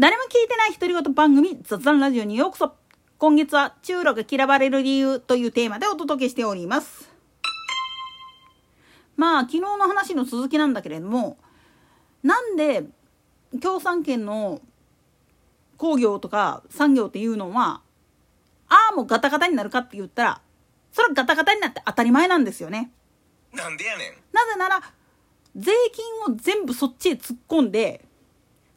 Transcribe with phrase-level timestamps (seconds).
[0.00, 2.72] 誰も聞いてない独り言番組雑談ラジオにようこそ。
[3.18, 7.10] 今月は中路が嫌われる理由というテーマでお届けしております。
[9.16, 11.36] まあ昨日の話の続きなんだけれども
[12.22, 12.84] なんで
[13.60, 14.60] 共産圏の
[15.76, 17.80] 工業とか産業っていうのは
[18.68, 20.40] ああもうガタガタになるかって言ったら
[20.92, 22.92] それはガタガタになって当たり前なんですよね。
[23.52, 24.12] なんでやねん。
[24.32, 24.80] なぜなら
[25.56, 28.04] 税金を全部そっちへ突っ込んで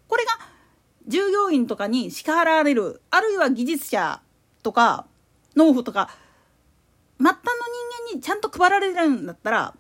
[0.08, 0.50] これが
[1.12, 4.22] 従業員とかに支払われるあるいは技術者
[4.64, 5.06] とか
[5.58, 6.10] 農夫とか
[7.20, 7.42] 末端の
[8.08, 9.76] 人間にちゃんと配られるんだったら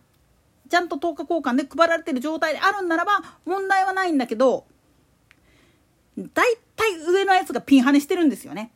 [0.69, 3.11] ちゃんと10日交換で配られてる状態であるんならば
[3.45, 4.65] 問題はないんだけど
[6.17, 8.71] 大体上のやつがピンハネしてるんですよね。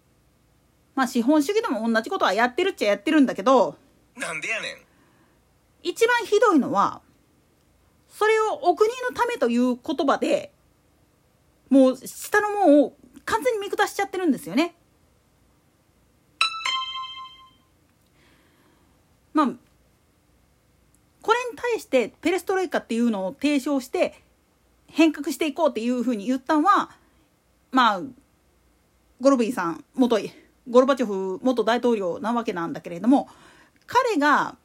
[0.96, 3.76] まあ資本主義でも同じことはやってるっちゃやってるんだけど
[4.16, 4.77] なんでやねん
[5.84, 7.02] 一番ひどいのは
[8.08, 10.54] それをお国のためという言葉で
[11.76, 12.93] もう下のもんを
[13.26, 14.76] 完全に見下しちゃってるんですよね。
[19.34, 19.48] まあ
[21.21, 24.13] これに対してペレストロイカっていうのを提唱して
[24.87, 26.91] 変革していこうっていうふうに言ったのは
[27.71, 28.01] まあ
[29.20, 30.18] ゴルビーさん元
[30.70, 33.27] ゴルバチョフ元大統領なわけなんだけれども
[33.85, 34.55] 彼が、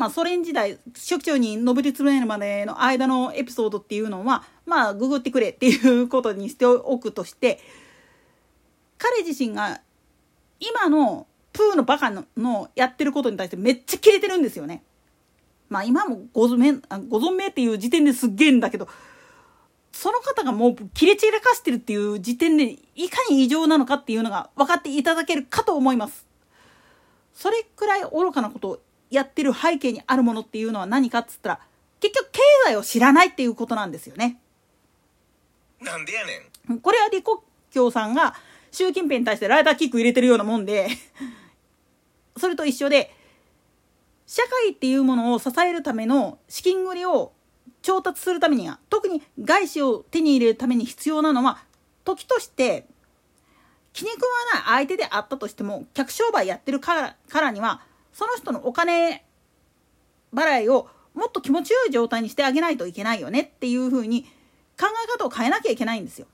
[0.00, 7.60] まあ、ソ連時代初期長に上り詰めるまでの間のエピソードっていうのはまあググってくれっていうことにしておくとして
[8.96, 9.82] 彼自身が
[10.58, 14.82] 今のプーのバカのやってることに対してめっちゃキレてるんですよね。
[15.68, 18.88] まあ今もご存命ご存命っていう時点ですっげえんだけど
[19.92, 26.26] その方がもう切れ散らかしてるっていう時点でいかに異常なのかっていうのが分かっていただけるかと思います。
[27.34, 31.60] それくらい愚かなことをやってる背景にあるものっていうのは何かっつったら
[32.00, 34.40] 結局経済を知らないっていうことなんですよね。
[35.80, 38.34] なんでやねんこれは李克強さんが
[38.70, 40.88] 習近平に対してライダーキック入れてるようなもんで
[42.36, 43.14] それと一緒で
[44.26, 47.32] 社会っていうものを支えるための資金繰りを
[47.82, 51.64] 調達するためには特に外資を手に入れるために必要なのは
[52.04, 52.86] 時として
[53.92, 57.80] 気に食わない相手であったとしても客商売やってるからからには
[58.12, 59.24] その人のお金
[60.34, 64.24] 払いをもっと気持ちよい状態にしてあげないといけないよねっていうふうに
[64.78, 66.26] 考え方を変えなきゃいけないんですよ。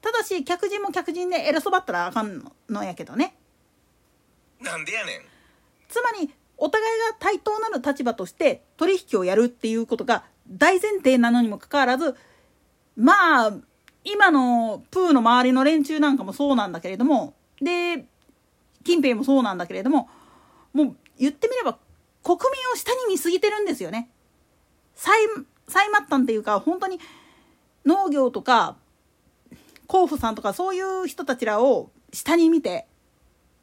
[0.00, 3.34] ただし客人も客人で偉そばったらあかんのやけどね。
[4.60, 5.20] なんでやねん
[5.88, 12.16] つまりお互いが対等なる立場として取引をやるっていうことが大前提なのにもかかわらず
[12.96, 13.52] まあ
[14.04, 18.04] 今のプーの周りの連中なんかもそうなんだけれどもで
[18.84, 20.08] 近平もそうなんだけれども
[20.72, 21.78] もう言ってみれば
[22.22, 24.10] 国民を下に見すぎてるんですよね。
[24.94, 25.16] 最
[25.68, 26.98] 最末端っていうか本当に
[27.84, 28.76] 農業とか
[29.86, 32.86] 甲府さんとかそういう人たちらを下に見て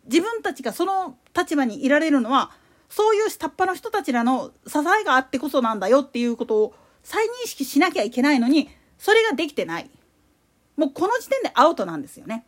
[0.06, 2.52] 自分たちがその立場にいられるのは
[2.90, 9.90] そういう下っ端の人たちらの支えがあってこそなんだよっていうことを再認識しなきゃいけないのにそれができてない
[10.78, 12.46] もうこの時点でアウトなんですよね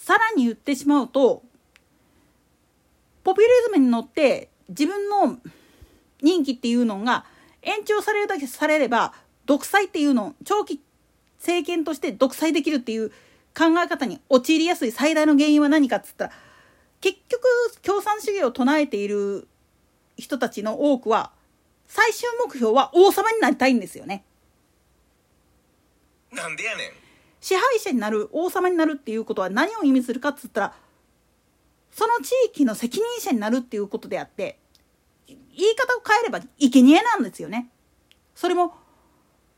[0.00, 1.42] さらに言ってしまうと
[3.22, 5.38] ポピュリズムに乗って自分の
[6.22, 7.26] 任期っていうのが
[7.60, 9.12] 延長されるだけされれば
[9.44, 10.80] 独裁っていうのを長期
[11.38, 13.10] 政権として独裁できるっていう
[13.54, 16.32] 考え方に陥りやすい最大の原因は何かっつったら
[17.02, 17.42] 結局
[17.82, 19.48] 共産主義を唱えている
[20.16, 21.30] 人たちの多くは
[21.88, 24.24] 最終目標は王様になりたいんですよね。
[26.32, 27.09] なんでやねん
[27.40, 30.74] 支配者になる王様になるっていうことは何を意味するかっつったら
[31.90, 34.58] その地域の責任者になるっていうことであって
[35.26, 37.68] 言い方を変えれば生贄なんですよね。
[38.34, 38.74] それも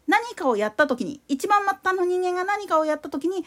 [0.06, 3.44] 何かをやった時に一番末端の人間が何かをやった時に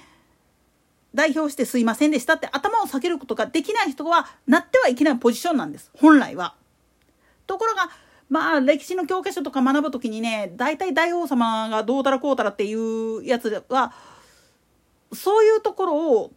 [1.14, 6.56] 代表してすいませんでしたって頭を下げることができない人はなってはいけないポジションなんです本来は。
[7.48, 7.90] ところが
[8.30, 13.94] まあ歴史の教科書とか学ぶ時にね大体大王様がどうたらこうたらっていうやつは
[15.16, 16.34] そういうところを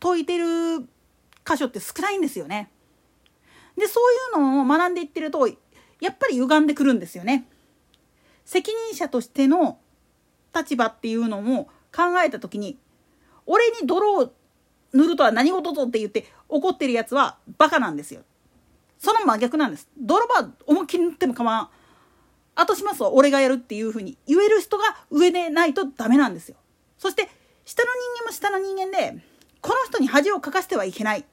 [0.00, 0.80] 解いてる
[1.44, 2.70] 箇所って少ないんですよね。
[3.76, 4.00] でそ
[4.36, 5.54] ういうのを学んでいってるとや
[6.10, 7.46] っぱり歪んでくるんですよね。
[8.44, 9.78] 責任者としての
[10.54, 12.78] 立場っていうのも考えた時に
[13.46, 14.32] 俺に泥を
[14.92, 18.22] 塗るとは何事ぞって言って怒ってるやつはバカなんですよ。
[18.98, 19.88] その真逆なんです。
[19.98, 21.68] 泥は思いっきり塗っても構わん。
[22.54, 26.56] 後しますわ俺がやるっていうふうに言える人が上でないとダメなんですよ。
[26.98, 27.28] そして
[27.64, 29.22] 下の人間も下の人間で
[29.60, 31.24] この人に恥をかかせてはいけない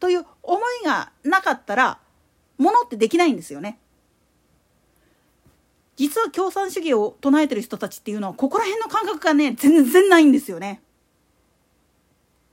[0.00, 1.98] という思いがなかったら
[2.58, 3.78] ものってできないんですよね。
[5.96, 10.80] 実は共産主義を唱えてる人たちっていうのはここら辺の感覚がね全然ないんですよね。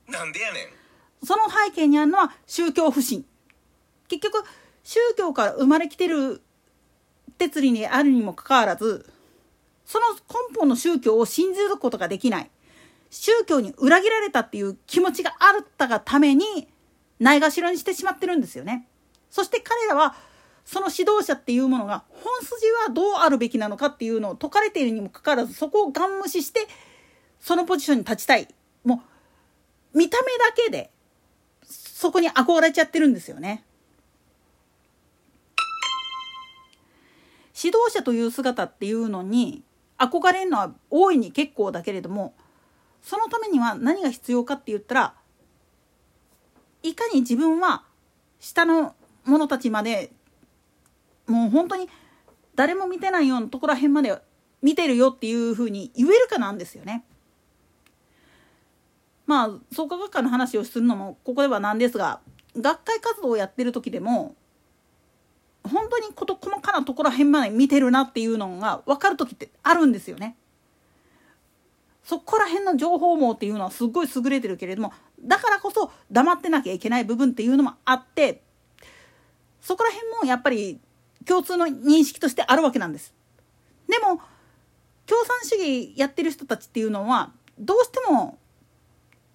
[0.07, 3.25] なんでやねんその背景にあるのは宗教不信。
[4.07, 4.43] 結局
[4.83, 6.41] 宗教から生まれきてる
[7.37, 9.11] 哲理にあるにもかかわらず
[9.85, 12.49] その根本の宗教を信じることができない
[13.17, 16.67] 宗教に裏切られたっていう気持ちがあったがために
[17.17, 18.87] ないがしろにしてしまってるんですよね。
[19.29, 20.15] そして彼らは
[20.65, 26.67] その指導者っていうものが本筋はどうあるべきなのかっていうのを説かれているにもかかわらずそこをガン無視して
[27.39, 28.53] そのポジションに立ちたい
[28.83, 29.01] も
[29.93, 30.91] う見た目だけで
[31.63, 33.63] そこに憧れちゃってるんですよね。
[37.57, 39.63] 指導者という姿っていうのに
[39.97, 42.33] 憧れるのは大いに結構だけれども
[43.05, 45.13] そのためには何が必要かって言ったら
[46.81, 47.83] いかに自分は
[48.39, 50.11] 下の者たちまで
[51.27, 51.87] もう本当に
[52.55, 54.19] 誰も見てないようなところら辺まで
[54.63, 57.05] 見てるよっていうふうに言えるかなんですよね。
[59.27, 62.21] まあ創価学会の話をするのもここではなんですが
[62.57, 64.35] 学会活動をやってる時でも
[65.63, 70.37] 本当に事細かなところら辺まで見てるなっていうのが分かる時ってあるんですよね。
[72.05, 78.43] そこら辺の情報網っていうのはすごい優れてるけれどもだからこそ黙ってなきゃいけない部分っていうのもあって
[79.59, 80.79] そこら辺もやっぱり
[81.25, 83.15] 共通の認識としてあるわけなんです。
[83.89, 84.21] でも
[85.07, 88.37] 共産主義やってる人たちっていうのはどうしても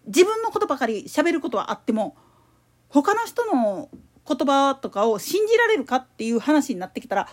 [0.06, 2.17] 自分のことばかり喋ることはあっても
[2.88, 3.88] 他の人の
[4.26, 7.28] 言葉とかを信じられるかっていう話になってきたら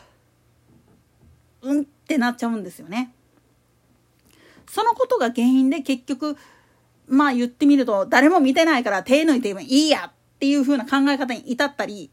[1.62, 3.14] うんってなっちゃうんですよね。
[4.70, 6.38] そのことが原因で結局
[7.08, 12.12] まあ言ってみると誰も見てないから手抜いてもいいやっていう風な考え方に至ったり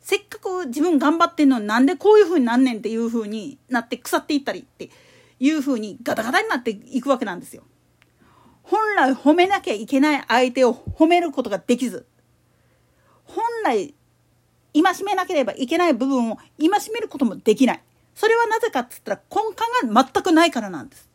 [0.00, 4.90] せっかく自分頑張ってんのになんでこういう風になんねんっていう風になって腐っていったりって
[5.38, 7.62] いう風にガタガタになっていくわけなんですよ。
[8.62, 12.06] 本来褒めなきゃいけない相手を褒めることができず
[13.24, 13.94] 本来
[14.74, 17.82] 戒めなければいけない部分を戒めることもできない。
[18.14, 21.11] それはなぜかっつったら根幹が全くないからなんです。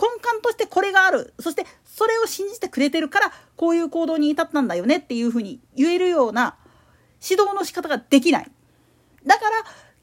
[0.00, 1.34] 根幹としてこれがある。
[1.40, 6.56] そしてそれを信じてくれてるからこういう行動に至ったんだよねっていうふうに言えるような
[7.22, 8.50] 指導の仕方ができない。
[9.24, 9.50] だから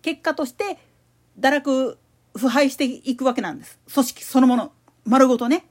[0.01, 0.77] 結果として
[1.39, 1.97] 堕落
[2.35, 3.79] 腐敗していくわけなんです。
[3.93, 4.71] 組織そのもの
[5.05, 5.65] 丸ごとね。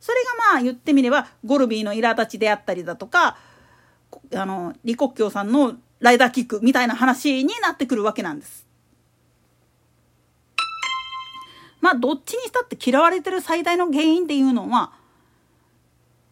[0.00, 3.38] それがまあ言ってみればゴルビーの苛立ちであったりだとか
[4.34, 8.66] あの李克強さんのライダーキックみたいな話になってくるわけなんです。
[11.84, 14.94] まあどっちにしたって嫌われてる最大の原因っていうのは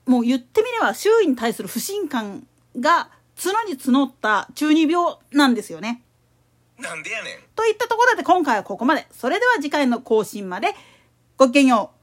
[0.07, 2.47] もう言ってみれば周囲に対する不信感
[2.81, 6.01] が角に募った中二病なんですよね。
[6.79, 9.07] なんでやねんといったところで今回はここまで。
[9.13, 10.75] それでは次回の更新まで
[11.37, 12.02] ごきげんよう。